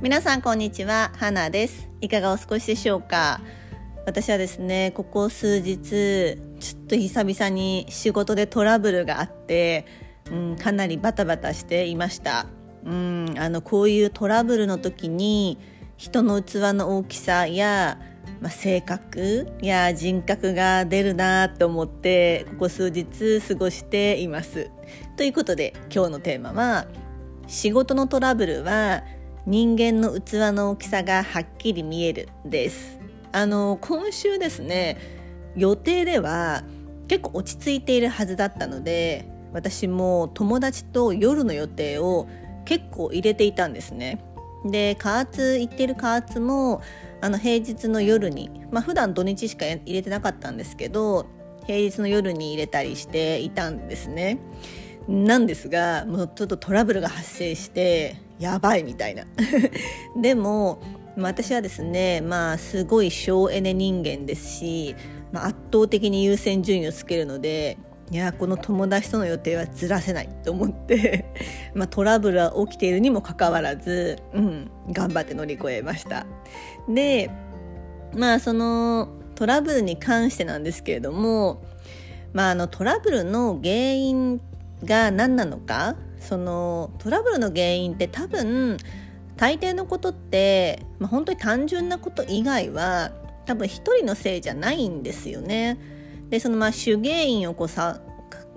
[0.00, 1.88] 皆さんこんにちは花です。
[2.00, 3.40] いかがお過ごしでしょうか？
[4.06, 9.86] 私はですねここ数日ちょっと久々に仕事でトラブルがあって、
[10.30, 12.46] うん、かなりバタバタしていました。
[12.84, 15.58] うんあのこういうトラブルの時に
[15.96, 17.98] 人の器の大きさや
[18.40, 24.70] まあ、性格や人格が出るなと思ってここ数日過ごしています。
[25.16, 26.86] ということで今日のテーマは
[27.48, 29.02] 仕事のトラブルは
[29.48, 33.00] 人間の器の大きさがはっきり見えるです。
[33.32, 34.98] あの今週ですね
[35.56, 36.64] 予定では
[37.08, 42.28] 結構落ち着いているはずだったので私も友達と夜の予定を
[42.66, 44.22] 結構入れていたんですね。
[44.66, 46.82] で加圧行ってる加圧も
[47.22, 51.24] あの平日の夜にまあ普段土日しか入れてなかったんですけど
[51.64, 54.40] 平日の夜に入れたりしていたんですね。
[55.08, 59.24] なんですがもうちょっとトラブルが発生してやばいみたいな。
[60.20, 60.80] でも
[61.16, 64.94] 私はですねまあすごい省エネ人間ですし、
[65.32, 67.76] まあ、圧倒的に優先順位をつけるので
[68.10, 71.26] いやこの友達との予定はずらせないと思って
[71.74, 76.26] まあ、トラブルは起きているにもかかわらず、うん、頑張って乗り越えました。
[76.88, 77.30] で
[78.14, 81.62] まあそのトラブルに関してなんですけれども、
[82.32, 84.40] まあ、あのトラブルの原因
[84.84, 88.76] が何なのかそのトラブルの原因って多分
[89.36, 93.12] 大抵のことって、まあ、本当に単純なこと以外は
[93.46, 95.78] 多分一人のせいじゃないんですよね。
[96.28, 98.00] でそのまあ主原因をこうさ、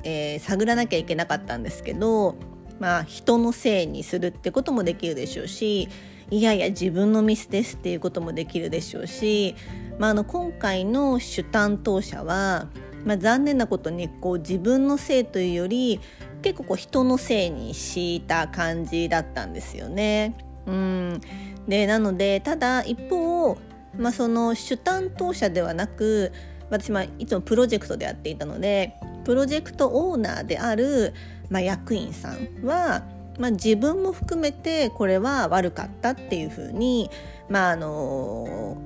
[0.03, 2.35] えー、探らなきゃいけなかったんですけど、
[2.79, 5.87] まあ、人のせいにするってこともできるでしょうし
[6.29, 9.55] いやいや自分のミスですっていうこともできるでしょうし、
[9.99, 12.67] まあ、あの今回の主担当者は
[13.05, 15.99] まあ、残念なことにこう自分のせいというより
[16.41, 20.35] 結構こう人のせいにした感じだったんですよね。
[20.65, 21.21] うん、
[21.67, 23.57] でなのでただ一方、
[23.97, 26.31] まあ、その主担当者ではなく
[26.69, 31.13] 私いつもプロジェクトでやっていたのでプロジェクトオーナーである、
[31.49, 33.03] まあ、役員さんは、
[33.39, 37.09] まあ、自分も含めてこれは悪かったっていうふうに、
[37.49, 38.77] まあ、あの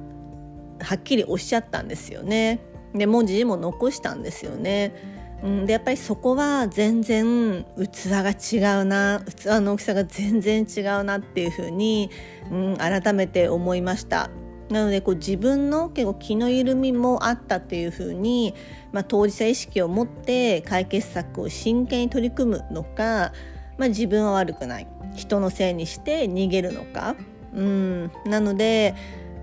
[0.81, 2.59] はっきりおっしゃったんですよね。
[2.93, 5.14] で文字も残したんですよね。
[5.43, 12.09] うん、でやっぱりそこは全然器が違うな器の大きさが全然違うなっていうふうに、
[12.51, 14.29] うん、改めて思いました。
[14.69, 18.55] なのでこう自分の結構気の緩みもあったっていうふうに、
[18.91, 23.31] まあ、当事者意識を持って解決策を真剣に取り組むのか、
[23.77, 27.15] まあ、自分は悪くない人のせいにして逃げるのか、
[27.53, 28.95] うん、なので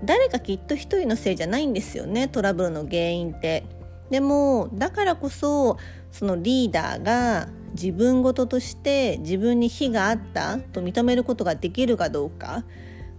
[0.03, 3.63] 誰かきっと一人のせいじゃないんですよねトラブルの原因って。
[4.09, 5.77] でもだからこそ
[6.11, 12.63] そのリーダーが自分事として自分に非があったと認めることができるかどうか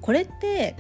[0.01, 0.77] これって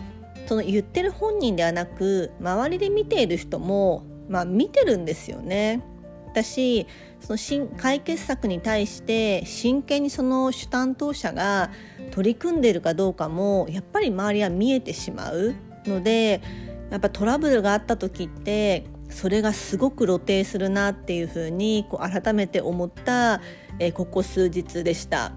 [0.47, 5.82] その言ってる本人ではなく周りで見ている人も、まあ、見てるんですよね。
[6.26, 6.87] 私
[7.20, 11.70] その新解決策に対して真剣にその主担当者が
[12.10, 15.54] 取り組んでいるかどうかもやっぱり周りは見えてしまう
[15.87, 16.43] ので
[16.91, 23.41] やっぱトラブルがあった時ってそれがすごく露呈するなっていうふうに改めて思った、
[23.78, 25.32] えー、ここ数日でした。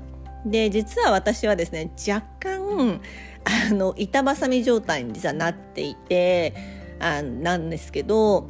[0.46, 3.02] で実は私はですね若干
[3.70, 6.54] あの板挟み状態に実はなっていて
[7.00, 8.50] あなんですけど、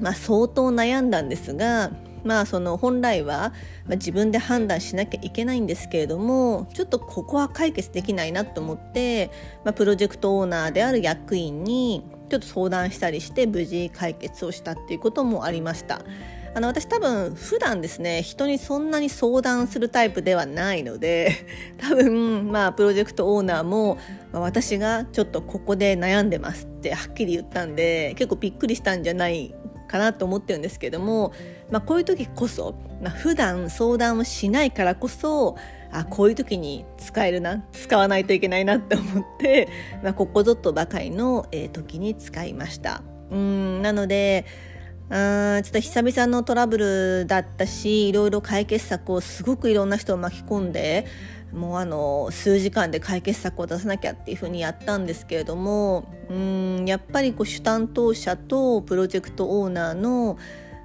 [0.00, 1.90] まあ、相当悩んだんですが
[2.26, 3.52] まあその本来は、
[3.88, 9.30] 自分で判断しなきゃいけないんですけれどもちょっとここは解決できないなと思って、
[9.64, 16.02] まあ、プロジェクトオーナーである役員にちょっと相談したりして無事解決をしたっていうこともありました。
[16.56, 21.32] あの私多分普段ですね人にそんなに相談するタイプではないので
[21.76, 23.98] 多分まあプロジェクトオーナーも、
[24.32, 29.54] ま、私がちょっとここで悩んでますってはっきり言ったんで結構びっくりしたんじゃない
[29.86, 31.32] かなと思ってるんですけども、
[31.70, 35.56] まあ、こういう時こそ、まあ、普段相談をしないからこそ
[35.92, 39.68] あこういう時に使えるな使わないといけないなって思って、
[40.02, 43.02] まあ、ここぞとばかりの、えー、時に使いました。
[43.30, 44.44] うんなので
[45.08, 51.06] ちょっと久々のトラブルだったしいろいろ解決策をすごくいろんな人を巻き込んで
[51.52, 60.38] もうあの数時間で解決策を出さなきゃっていうふうにやったんですけれどもうんやっぱりこう主担当者とプロジェクトオーナーの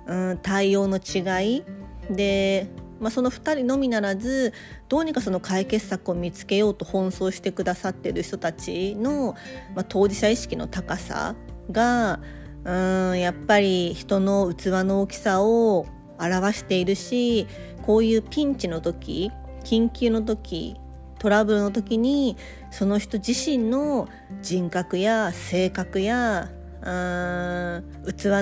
[0.06, 1.64] うん対応の違い
[2.10, 2.68] で
[3.00, 4.54] まあ、その2人のみならず
[4.88, 9.34] どうにかその解決策を見つけようと奔走してくださってる人たちの、
[9.74, 11.34] まあ、当事者意識の高さ
[11.72, 12.20] が
[12.64, 12.72] う
[13.14, 15.88] んやっぱり人の器の大きさを
[16.20, 17.48] 表しているし
[17.82, 19.32] こういうピンチの時
[19.64, 20.76] 緊急の時
[21.20, 22.38] トラブルの時に
[22.72, 24.08] その人自身の
[24.42, 26.50] 人格や性格や
[26.82, 26.86] 器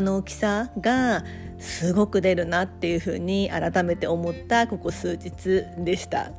[0.01, 1.23] の大きさが
[1.57, 6.31] すごく出るなっていうふうに改めて思ったここ数日でした。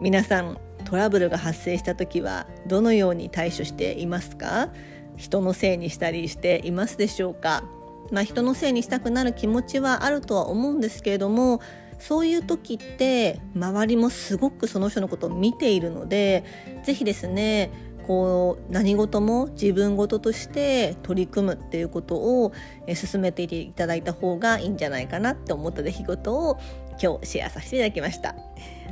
[0.00, 4.70] 皆さんトラブルが発生した時はどのように対処していますか？
[5.16, 7.64] 人のせいにしたりしていますでしょうか？
[8.10, 11.60] まあ、人のせいにしたくなる気持ちはあるとは思うんですけれども
[11.98, 16.44] そういう時って周りもすごくその人のことを見ているので
[16.84, 17.70] 是非ですね
[18.06, 22.52] こう何事も自分事として取り組むっていうことを
[22.94, 26.60] 進めていただいた方がいいんじゃないかなって思った出来事を
[27.02, 28.34] 今日シェアさせていただきました。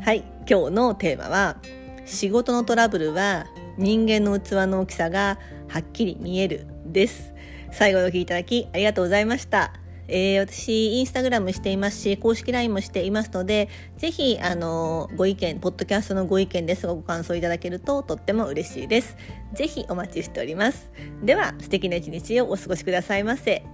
[0.00, 1.58] はい今日のテーマは
[2.06, 3.46] 仕事のトラブルは
[3.76, 5.38] 人間の器の大きさが
[5.72, 7.32] はっきり見えるです
[7.70, 9.72] 最後お聴きいただきありがとうございました
[10.08, 19.16] えー、私、インスタグラムしていますし、公式 LINE もしていますので、ぜひ、あの、ご意見、ポッドキャストのご意見ですが、ご感想いただけるととっても嬉しいです。
[19.54, 20.90] ぜひお待ちしております。
[21.22, 23.64] では、素敵な一日をお過ごしくださいませ。